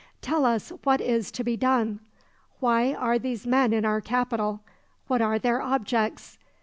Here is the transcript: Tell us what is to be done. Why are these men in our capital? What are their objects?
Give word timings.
Tell 0.19 0.45
us 0.45 0.69
what 0.83 0.99
is 0.99 1.29
to 1.29 1.43
be 1.43 1.55
done. 1.55 1.99
Why 2.59 2.91
are 2.91 3.19
these 3.19 3.45
men 3.45 3.71
in 3.71 3.85
our 3.85 4.01
capital? 4.01 4.61
What 5.05 5.21
are 5.21 5.37
their 5.37 5.61
objects? 5.61 6.39